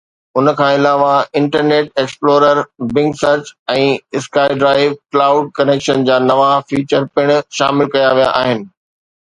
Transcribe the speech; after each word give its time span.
ان 0.37 0.47
کان 0.59 0.71
علاوه 0.77 1.11
internet 1.39 1.91
explorer, 2.03 2.61
Bing 2.97 3.11
search 3.19 3.51
۽ 3.75 3.85
SkyDrive 4.25 4.97
cloud 5.11 5.53
connection 5.61 6.09
جا 6.09 6.19
نوان 6.33 6.67
فيچر 6.73 7.09
پڻ 7.13 7.33
شامل 7.61 7.97
ڪيا 7.99 8.13
ويا 8.21 8.29
آهن. 8.43 8.67